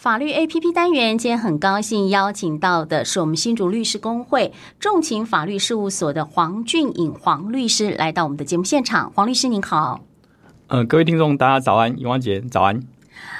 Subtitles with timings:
[0.00, 9.12] 法律 APP 单元，今天很高兴邀请到的是我们新竹律师工会重情法律事务所的黄俊颖黄律师来到我们的节目现场。
[9.14, 10.00] 黄律师您好，
[10.68, 12.82] 呃，各位听众大家早安，尹王姐早安。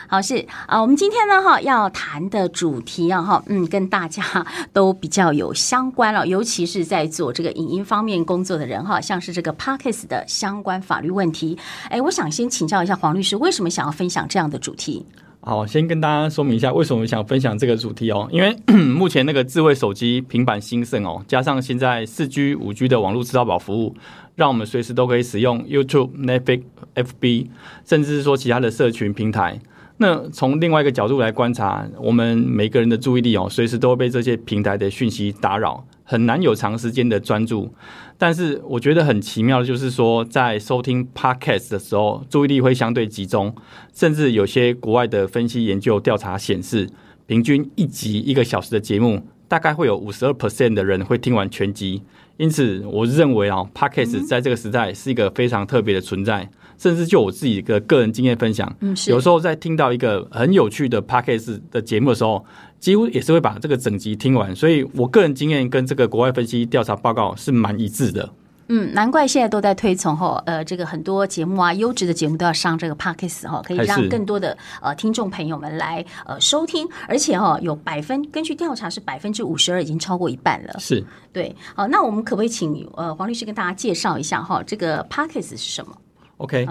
[0.06, 4.22] 好，是啊，我们今天呢哈要谈的主题啊哈，嗯，跟大家
[4.74, 11.56] 都比较有相关了，尤其是在做这个影音方面工作的人哈，像是这个 Podcast 的相关法律问题。
[11.88, 15.06] 哎，我想先请教一下黄律师，为什么想要分享这样的主题？
[15.42, 18.28] 好，先跟大家说明一下为什么想分享这个主题哦。
[18.30, 23.96] 因为 目前那个智慧手机、平板兴盛哦，加上现在四 G、五 G 的网络吃到饱服务，
[24.36, 26.62] 让我们随时都可以使用 YouTube、Netflix、
[26.94, 27.46] FB，
[27.86, 29.58] 甚至是说其他的社群平台。
[29.96, 37.72] 那从另外一个角度来观察，我们每个人的注意力哦，随时都会被这些平台的讯息打扰，很难有长时间的专注。
[38.20, 43.54] 但是我觉得很奇妙的就是说，在收听 Podcast 的时候，注意力会相对集中，
[43.94, 46.90] 甚至有些国外的分析研究调查显示，
[47.26, 52.00] 平均一集一个小时的节目，大概会有五十二 percent 的人会听完全集。
[52.36, 56.48] 因此，我认为啊，Podcast 在这个时代是一个非常特别的存在。
[56.78, 58.74] 甚至就我自己的个人经验分享，
[59.08, 62.42] 有时候在听到一个很有趣的 Podcast 的节目的时候，
[62.78, 64.56] 几乎也是会把这个整集听完。
[64.56, 68.30] 所以我个人经验跟这个国外分析调查报告是蛮一致的。
[68.72, 80.76] 嗯，难怪现在都在推崇哈，呃，这个很多节目啊，优质的节目都要上这个 Podcast 哈，可以让更多的呃听众朋友们来呃收听，而且哈有百分根据调查是百分之五十二已经超过一半了。
[80.78, 85.92] 是对，好，那我们可不可以请呃黄律师跟大家介绍一下哈，这个 Podcast 是什么
[86.36, 86.68] ？OK，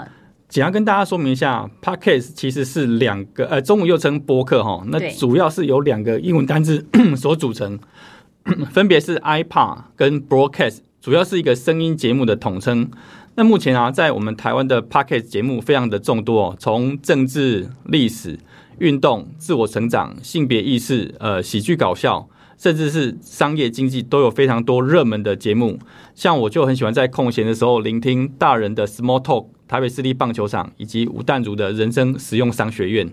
[0.48, 7.78] 简要跟大家说明一下，Podcast 其实是两个呃，中文又称播客哈，那主要是由两个英文单字 所组成，
[8.72, 12.90] 分别是 iPod 跟 Broadcast，主要是一个声音节目的统称。
[13.36, 18.38] 那目前啊，在我们台湾的 Podcast 节目非常的众多哦，从政治、历史、
[18.80, 22.28] 运动、自我成长、性别意识、呃，喜剧搞笑。
[22.58, 25.80] 甚至是商业经济都有非常多热门的节目，
[26.14, 33.10] 像我就很喜欢在空闲的时候聆听大人的 Small Talk、台北市立棒球场以及吴淡如的人生实用商学院。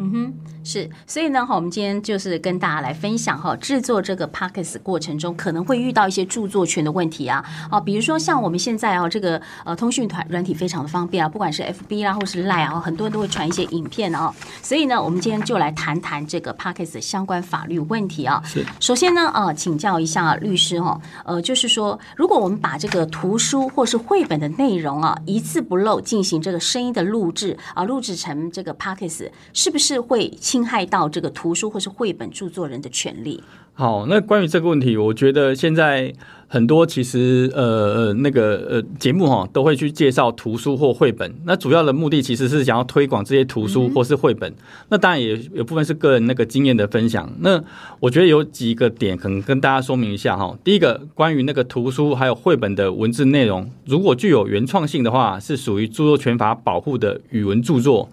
[0.00, 0.32] 嗯哼，
[0.62, 14.32] 是，所以呢，哈，我们今天就是跟大家来分享哈，制作这个 Podcast 过程中可能会遇到一些著作权的问题啊，啊，比如说像我们现在啊，这个呃通讯团软体非常的方便啊，不管是 FB 啦或是 Line 啊，很多人都会传一些影片啊，
[14.62, 18.40] 所以呢，我们今天就来谈谈这个 Podcast 相关法律问题啊。
[18.46, 29.87] 是，首先呢，呃，请教一下律师哈，呃，就是说，如果我们把这个图书或是绘本的内容啊，一字不漏进行这个声音的录制啊，录制成这个 Podcast，是不是？
[29.88, 33.42] 是会侵害到这个图书或是绘本著作人的权利。
[33.72, 36.12] 好，那关于这个问题，我觉得现在
[36.48, 41.32] 很多其实呃呃那个呃节目哈都会去介绍图书或绘本。
[41.44, 44.50] 那主要的目的其实是想要推广这些图书或是绘本。
[44.50, 44.56] 嗯、
[44.88, 47.32] 那当然也有部分是个人那个经验的分享。
[47.38, 47.62] 那
[48.00, 50.58] 我觉得有几个点可能跟大家说明一下哈。
[50.64, 58.10] 第一个，关于那个图书还有绘本的文字内容，如果具有原创性的话，是属于著作权法保护的语文著作。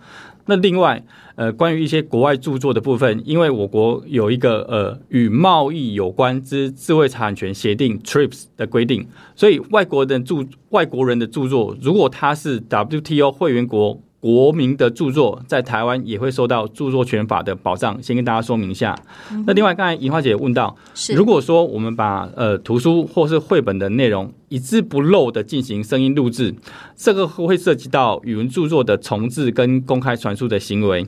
[0.48, 1.04] 那另外，
[1.36, 14.02] 呃，关于一些国外著作的部分，因为我国有一个呃与贸易有关之智慧产权协定 （TRIPS） 的规定，所以外国的著外国人的著作，如果他是 WTO 会员国。
[14.26, 18.98] 国民的著作在台湾也会受到著作权法的保障，先跟大家说明一下。
[19.32, 20.76] 嗯、那另外，刚才银花姐问到，
[21.16, 26.56] 如果说我们把呃图书或是绘本的内容一字不漏的进行声音录制，
[26.96, 31.06] 这个会涉及到语文著作的重置跟公开传输的行为，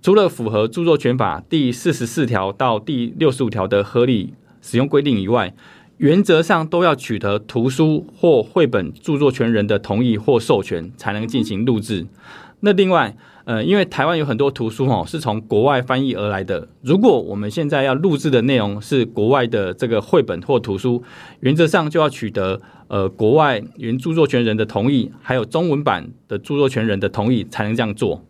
[0.00, 5.52] 除了符合著作权法第四十四条到第六十五条的合理使用规定以外，
[5.96, 12.06] 原则上都要取得图书或绘本著作权人的同意或授权，才能进行录制。
[12.60, 16.68] 那另外，呃，因为台湾有很多图书哦，是从国外翻译而来的。
[16.82, 21.02] 如果我们现在要录制的内容是国外的这个绘本或图书，
[21.40, 28.22] 原则上就要取得呃国外原著作权人的同意，还有中文版的著作权人的同意，才能这样做。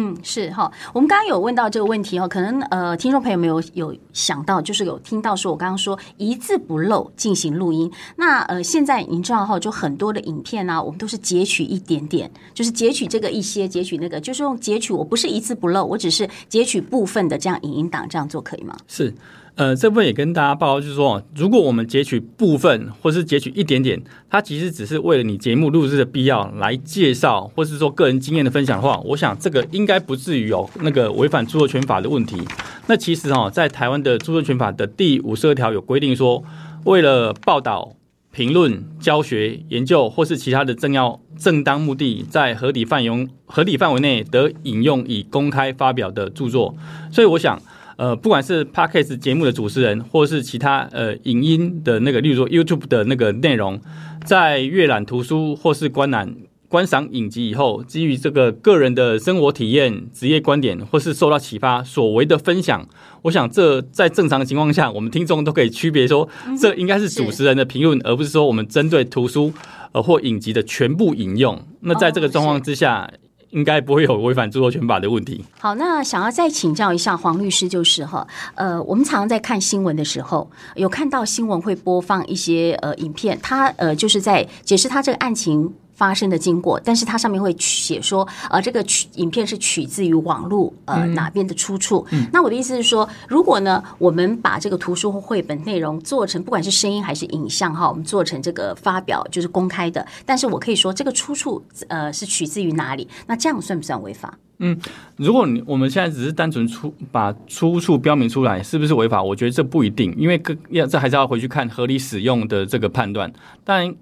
[0.00, 18.76] 嗯，是哈，我们刚刚有问到这个问题哦，可能呃，听众朋友没有有想到，就是有听到说我刚刚说一字不漏进行录音，那呃，现在您知道哈，就很多的影片呢，我们都是截取一点点，就是截取这个一些，截取那个，就是用截取，我不是一字不漏，我只是截取部分的这样影音档，这样做可以吗？
[18.86, 19.12] 是。
[19.58, 24.00] 呃，这部分也跟大家报告，就是说，如果我们截取部分或是截取一点点，
[24.30, 32.40] 它其实只是为了你节目录制的必要来介绍，或是说个人经验的分享的话，我想这个应该不至于有那个违反著作权法的问题。
[32.86, 36.44] 那其实哈，在台湾的著作权法的第五十二条有规定说，
[36.84, 37.96] 为了报道
[38.30, 46.76] 评论、教学、研究或是其他的正要正当目的，在合理范围合理范围内得引用以公开发表的著作。
[47.10, 47.60] 所以，我想，
[47.98, 53.80] 呃，不管是 Podcast 节目的主持人，或是其他呃影音的那个，例如说 YouTube 的那个内容，
[54.24, 56.34] 在阅览图书或是观览。
[56.70, 62.86] 观赏影集以后，基于这个个人的生活体验、职业观点，或是受到启发所为的分享，
[63.22, 66.28] 我想这在正常的情况下，我们听众都可以区别说，
[66.60, 69.50] 这应该是主持人的评论，嗯、而不是说我们针对图书
[69.92, 71.58] 呃或影集的全部引用。
[71.80, 75.44] 那在这个状况之下，哦、应该不会有违反著作权法的问题。
[75.58, 85.74] 好，那想要再请教一下黄律师，就是哈，呃，我们常常在看新闻的时候，有看到新闻会播放一些呃影片，他呃就是在解释他这个案情。
[85.98, 92.06] 发生的经过，但是它上面会写说，呃，这个取影片是取自于网络，呃，哪边的出处？
[92.12, 103.08] 嗯，那我的意思是说，如果呢，我们把这个图书或绘本内容做成，不管是声音还是影像，哈，我们做成这个发表，就是公开的，但是我可以说这个出处，呃，是取自于哪里？
[103.26, 104.38] 那这样算不算违法？
[104.60, 104.78] 嗯，
[105.16, 109.20] 如果你我们现在只是单纯出把出处标明出来，是不是违法？
[109.20, 110.40] 我觉得这不一定，因为
[110.70, 113.32] 要这还是要回去看合理使用的这个判断，
[113.64, 113.92] 但。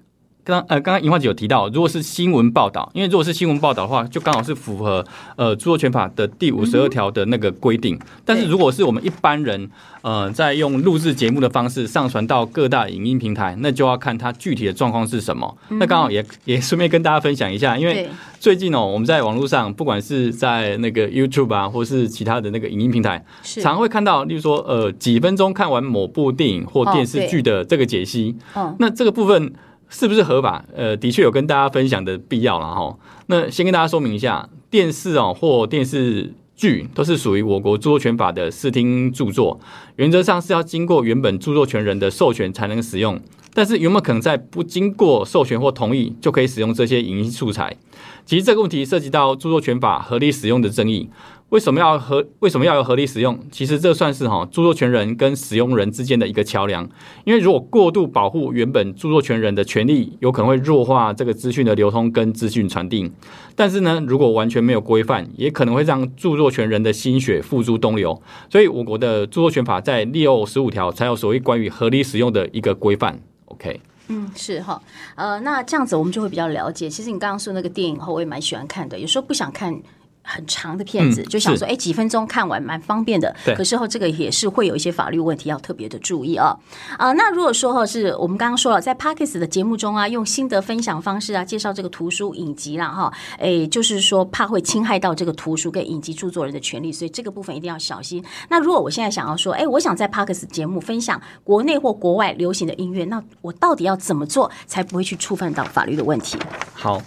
[0.47, 5.05] 刚呃，刚刚银花姐有提到，如果是新闻报道，因为如果是新闻报道的话，就刚好是符合
[5.35, 7.99] 呃著作权法的第五十二条的那个规定。
[8.25, 9.69] 但是如果是我们一般人，
[10.03, 15.53] 呃，在用录制节目的方式上传到各大影音平台，那就要看它具体的状况是什么。
[15.71, 18.09] 那刚好也 也顺便跟大家分享一下，因为
[18.39, 28.37] 最近哦，我们在网络上，不管是在那个 YouTube 啊，或是其他的那个影音平台，常会看到，例如说呃，几分钟看完某部电影或电视剧的这个解析。
[28.79, 29.53] 那这个部分。
[29.89, 30.65] 是不是合法？
[30.75, 32.97] 呃，的确有跟大家分享的必要了哈。
[33.27, 39.61] 那先跟大家说明一下，电视哦或电视剧都是属于我国著作权法的视听著作，
[39.97, 43.21] 原则上是要经过原本著作权人的授权才能使用。
[43.55, 47.75] 但是有没有可能在不经过授权或同意就可以使用这些影音素材？
[48.27, 51.09] 其实这个问题涉及到著作权法合理使用的争议。
[51.51, 52.27] 为什么要合？
[52.41, 53.39] 为什么要合理使用？
[53.53, 56.89] 其实这算是哈著作权人跟使用人之间的一个桥梁。
[57.25, 63.09] 因为如果过度保护原本著作权人的权利，有可能会弱化这个资讯的流通跟资讯传递。
[63.55, 68.21] 但是呢，如果完全没有规范，也可能会让著作权人的心血付诸东流。
[68.51, 73.21] 所以，我国的著作权法在六十五条才有所谓关于合理使用的一个规范。
[73.45, 74.83] OK，嗯，是哈，
[75.15, 76.91] 呃，那这样子我们就会比较了解。
[76.91, 78.99] 其实你刚刚说那个电影后，我也蛮喜欢看的。
[78.99, 79.81] 有时候不想看。
[80.27, 83.35] 很长的片子，就想说，哎，几分钟看完蛮方便的。
[83.57, 86.57] 可是后这个也是会有一些法律问题要特别的注意啊。
[86.99, 98.25] 啊，那如果说哈，是我们刚刚说了，在 Podcast 的节目中啊，用心得分享方式啊，介绍这个图书影集啦哈，哎，就是说怕会侵害到这个图书跟影集著作人的权利，所以这个部分一定要小心。
[98.49, 106.37] 那如果我现在想要说，哎，我想在 Podcast 节目分享国内或国外流行的音乐，那我到底要怎么做才不会去触犯到法律的问题？
[106.75, 107.01] 好，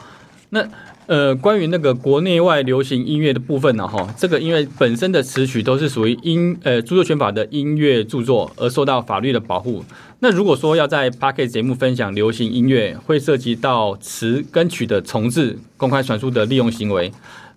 [0.50, 0.66] 那。
[1.10, 9.84] 呃，关于那个国内外流行音乐的部分呢，哈，这个因为本身的词曲都是属于音呃著作权法的音乐著作，而受到法律的保护。
[10.20, 17.12] 那如果说要在 Podcast 节目分享流行音乐，会涉及到词跟曲的重制、公开传输的利用行为，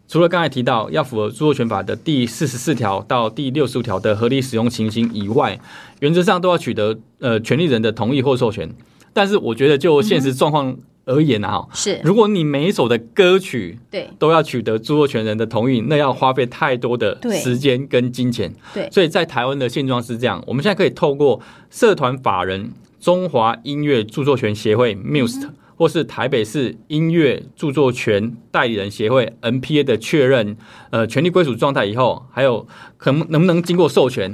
[0.08, 5.60] 除了刚才提到要符合著作权法的第四十四条到第六十五条的合理使用情形以外，
[6.00, 8.70] 原则上都要取得呃权利人的同意或授权。
[9.12, 10.74] 但是我觉得就现实状况。
[11.04, 18.54] 嗯而言啊，是如果你每一首的歌曲对都要取得著作权人的同意，那要花费太多的时间跟金钱。
[18.72, 30.56] 对，所以在台湾的现状是这样，我们现在可以透过社团法人中华音乐著作权协会 （MUST） 或是台北市音乐著作权代理人协会 （NPA） 的确认，
[30.90, 32.64] 呃，权利归属状态以后，还有
[32.96, 34.32] 可能能不能经过授权。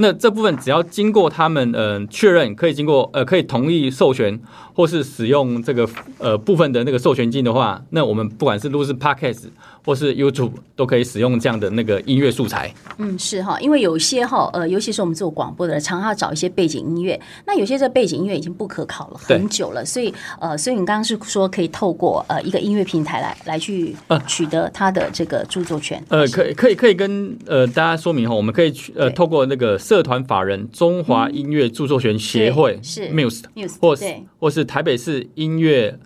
[0.00, 4.38] 那这部分只要经过他们呃确认，可以经过呃可以同意授权
[4.72, 5.88] 或是使用这个
[6.18, 9.46] 呃部分的那个授权金的话，那我们不管是录制 Podcast
[9.84, 12.72] 或是 YouTube 都可以使用这样的那个音乐素材。
[12.98, 17.20] 嗯，是哈，因为有些哈呃，尤其是我们做广播的，常常要找一些背景音乐。
[17.44, 23.96] 那有些这背景音乐已经不可考了很久了，所以呃，所以你刚刚是说可以透过呃一个音乐平台来来去
[24.28, 26.00] 取得它的这个著作权。
[26.08, 29.76] 呃，可以可以可以跟呃大家说明哈，我们可以去呃透过那个。
[29.88, 33.42] 社团法人中华音乐著作权协会、嗯、是 Muse，
[33.80, 34.04] 或是
[34.38, 35.98] 或是台北市音乐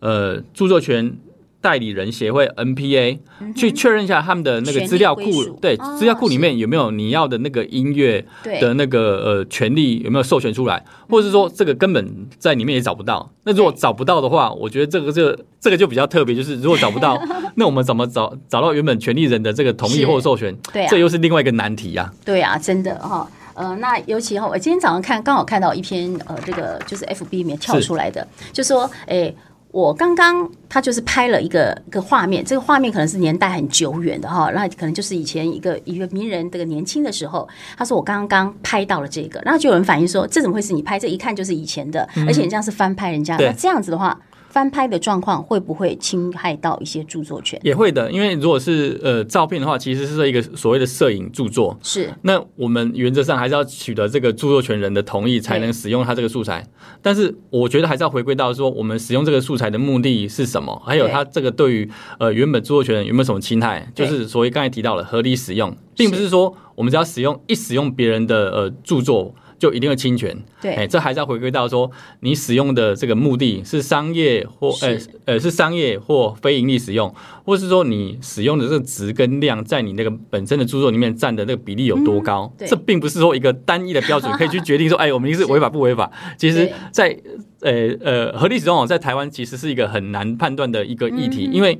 [0.00, 1.16] 呃著作权
[1.60, 5.22] 代理人协会 NPA、嗯、去确认一下他们的那个资料库，
[5.60, 8.24] 对资料库里面有没有你要的那个音乐
[8.60, 13.30] 的那个呃权利有没有授权出来，或者是说这个根本在里面也找不到。
[13.44, 17.20] 那如果找不到的话，我觉得这个这个这个就比较特别，就是如果找不到，
[17.56, 20.56] 那我们怎么找找到原本权利人的这个同意或授权？
[20.72, 22.14] 对、啊，这又是另外一个难题呀、啊。
[22.24, 23.28] 对啊，真的哈。
[23.54, 29.34] 呃，那尤其哈，我今天早上看刚好看到一篇呃，这个就是 FB 里面跳出来的，就说，哎，
[29.72, 40.98] 我刚刚他就是拍了一个一个画面，这个画面可能是年代很久远的哈，那可能就是以前一个一个名人这个年轻的时候，他说我刚刚拍到了这个，然后就有人反映说，这怎么会是你拍？
[40.98, 44.20] 这一看就是以前的，而且你这样是翻拍人家，那这样子的话。
[44.50, 47.60] 翻拍的状况会不会侵害到一些著作权？
[47.62, 51.78] 也会的，因为如果是呃照片的话，其实是一个所谓的摄影著作。
[51.82, 56.66] 是，那我们原则上还是要取得这个著作权人的同意，才能使用他这个素材。
[57.02, 60.57] 但是我觉得还是要回归到说，我们使用这个素材的目的是什么？
[60.84, 63.90] 还有他这个对于呃原本著作权人有没有什么侵害？
[63.94, 69.34] 就是所谓刚才提到了合理使用，并不是说我们只要使用一使用别人的呃著作。
[69.58, 77.12] 就一定会侵权，对，哎，这还是要回归到说，你使用的这个目的是商业或呃呃是商业或非盈利使用，
[77.44, 82.52] 或是说你使用的这个值跟量，在你那个本身的著作里面占的那个比例有多高？
[82.58, 86.10] 这并不是说一个单一的标准可以去决定说， 哎，我们是违法不违法？
[86.36, 87.18] 其实，在
[87.60, 91.78] 呃呃合理使用在台湾其实是一个很难判断的一个议题，因为。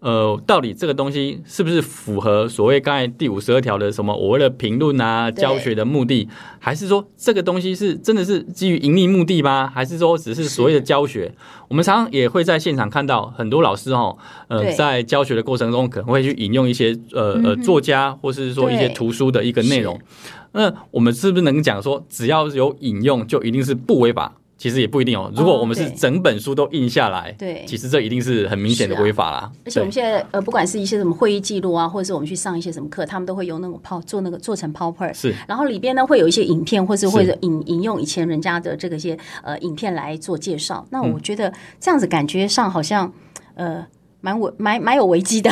[0.00, 4.14] 呃，到底这个东西是不是符合所谓刚才第五十二条的什么？
[4.14, 6.28] 我为了评论啊、教学的目的，
[6.58, 9.70] 还是说这个东西是真的是基于盈利目的吗？
[9.74, 11.32] 还是说只是所谓的教学？
[11.68, 14.16] 我们常常也会在现场看到很多老师哦，
[14.48, 20.00] 呃，在教学的过程中可能会去引用一些呃呃作家或是说一些图书的一个内容。
[20.52, 24.34] 那我们是不是能讲说，只要有引用就一定是不违法？
[24.58, 25.32] 其实也不一定哦。
[25.36, 29.36] 如果我们是整本书都印下来，对，其实这一定是很明显的违法啦。
[29.38, 35.32] 啊、而且我们现在呃，不管是一些什么会议记录啊，或者是我们去上一些什么课，他们都会用那种泡做那个做成 PowerPoint，是。
[35.46, 40.84] 然后里边呢会有一些影片，或是或者引引用以前人家的这个些呃影片来做介绍。
[40.90, 43.12] 那我觉得这样子感觉上好像
[43.54, 43.86] 呃
[44.20, 45.48] 蛮危蛮蛮有危机的，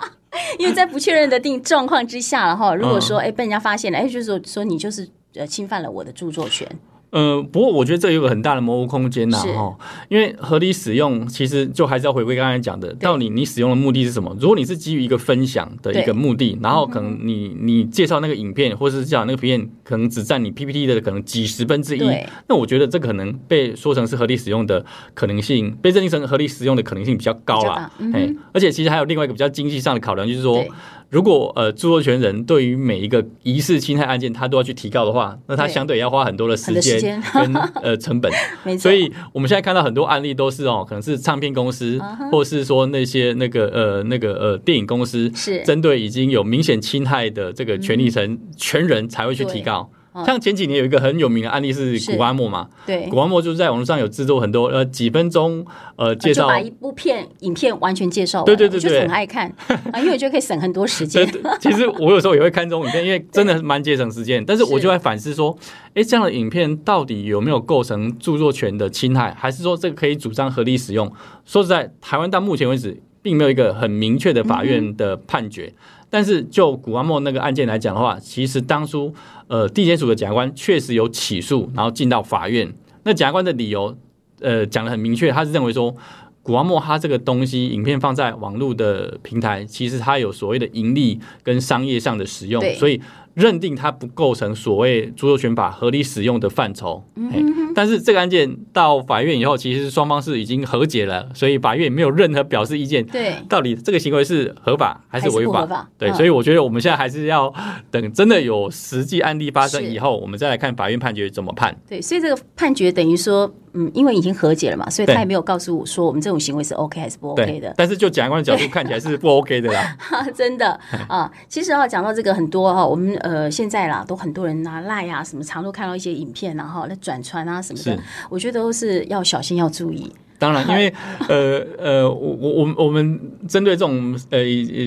[0.58, 2.74] 因为在不确认的定状况之下了哈。
[2.74, 6.66] 如果说哎被人家发现了，哎就是说说你就是呃侵犯了我的著作权。
[7.10, 9.76] 呃，不过我觉得这有个很大的模糊空间呐，哈，
[10.08, 14.36] 因为合理使用其实就还是要回归刚才讲的，到底你使用的目的是什么？
[14.40, 22.02] 如果你是基于一个分享的一个目的，然后可能你你介绍那个影片或者是介绍那个片，可能只占你 PPT 的可能几十分之一，
[22.48, 24.84] 那我觉得这可能被说成是合理使用的
[25.14, 27.90] 可能性，被认定成合理使用的可能性比较高啦。
[28.12, 30.64] 哎，而且其实还有另外一个比较经济上的考量，就是说。
[31.08, 38.30] 如果呃著作权人对于每一个疑似侵害案件，他都要去提告的话，那他相对也要花很多的时间跟 呃成本。
[38.78, 42.00] 所以我们现在看到很多案例都是哦，可能是唱片公司，
[42.32, 45.62] 或是说那些那个呃那个呃电影公司，是。
[45.62, 49.90] 针对已经有明显侵害的这个权利人权人才会去提告。
[50.24, 55.64] 像前几年有一个很有名的案例是古阿莫嘛，对，古阿莫就是在网络上有制作很多呃几分钟
[55.96, 59.52] 呃介绍，就把一部片影片完全介绍，对对对对，就很爱看
[59.92, 61.26] 啊，因为我觉得可以省很多时间。
[61.60, 64.42] 其实我有时候也会看这种影片，因为 真的蛮节省时间。
[64.46, 65.56] 但是我就在反思说，
[65.94, 71.10] 哎，这样的影片到底有没有构成著作权的侵害，还是说这个可以主张合理使用？
[71.44, 75.72] 说实在，台湾到目前为止并没有一个很明确的法院的判决。
[76.08, 79.14] 但是就古阿莫那个案件来讲的话，其实当初
[79.48, 82.72] 呃地检署的检察官确实有起诉，然后进到法院。
[83.04, 83.96] 那检察官的理由
[84.40, 85.94] 呃讲的很明确，他是认为说
[86.42, 93.00] 古阿莫他这个东西影片放在网络的平台，其实他有所谓的盈利跟商业上的使用，所以。
[93.36, 103.04] 认定他不构成所谓著作权法合理使用的范畴，嗯，但是这个案件到法院以后，其实双方是已经和解了，所以法院也没有任何表示意见。
[103.04, 105.66] 对，到底这个行为是合法还是违法？
[105.66, 107.52] 法对，所以我觉得我们现在还是要
[107.90, 111.76] 等真的有实际案例发生以后，我们再来看法院判决怎么判。
[111.86, 113.52] 对，所以这个判决等于说。
[113.78, 117.74] 嗯，因为已经和解了嘛，所以他也没有告诉我说我们这种行为是 OK 还是不 OK 的。
[117.76, 119.94] 但是就检察官的角度看起来是不 OK 的啦。
[120.34, 130.12] 真的啊，其实啊，讲到这个很多哈，我们呃现在啦都很多人拿赖啊什么，常都看到一些影片然后那转传啊什么的，我觉得都是要小心要注意。
[130.38, 130.92] 当然，因为
[131.28, 134.40] 呃呃，我我我我们针对这种呃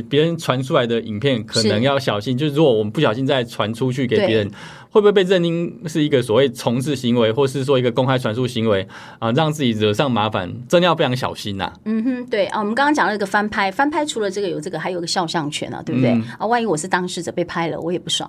[0.10, 4.52] 别人传出来的影片，可能要小心，就是如果我们不小心再传出去给别人。
[4.92, 8.88] 会不会被认定是一个所谓从事行为，或是说一个公开传输行为
[9.20, 11.74] 啊，让自己惹上麻烦，真的要非常小心呐、啊。
[11.86, 16.10] 嗯哼，对啊，我们刚刚讲了一个翻拍，翻拍除了这个有这个，还有个肖像权啊，对不对？
[16.10, 18.28] 嗯、啊，万一我是当事者被拍了，我也不爽。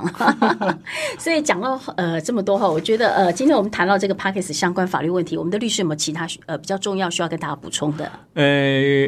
[1.19, 8.11] 所以讲到呃这么多后，我觉得呃今天我们谈到这个 Podcast 相关法律问题，我们的律师有没有其他呃比较重要需要跟大家补充的？
[8.35, 8.45] 呃，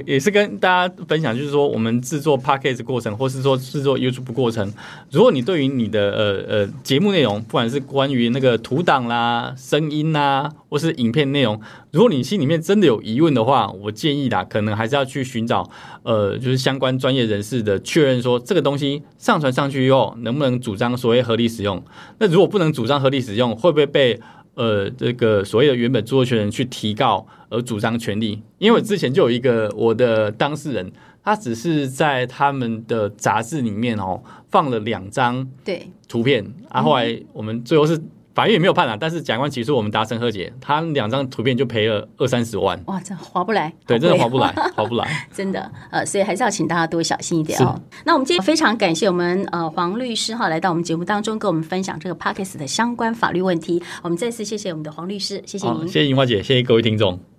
[0.06, 4.72] 也是跟大家分享，就是说我们制作 Podcast 过程，或是说制作 YouTube 过程，
[5.10, 15.70] 如果你对于你的呃呃节目内容，不管是关于那个图档啦、声音啦，或是影片内容，如果你心里面真的有疑问的话，我建议啦，可能还是要去寻找
[16.02, 21.82] 呃，就是相关专业人士的确认，说这个东西上传上去以后，能不能主张所谓合理使用？
[22.18, 24.20] 那如果不能主张合理使用，会不会被
[24.54, 28.42] 呃这个所谓的原本著作权人去提告而主张权利？
[28.58, 30.92] 因为我之前就有一个我的当事人，
[31.22, 38.00] 他只是在他们的杂志里面哦放了两张对图片，然啊，后来我们最后是。
[38.34, 42.80] 法院也没有判了，但是检察官起诉我们达成和解，他两张图片就赔了二三十万。
[42.86, 45.70] 哇，这划不来，对，真的划不来，划不来， 真的。
[45.90, 47.80] 呃，所以还是要请大家多小心一点哦。
[48.04, 53.82] 那我们今天非常感谢我们呃黄律师哈来到我们节目当中，跟我们分享这个 Podcast 的相关法律问题。
[54.02, 57.31] 我们再次谢谢我们的黄律师，谢谢您，谢谢银花姐，谢谢各位听众。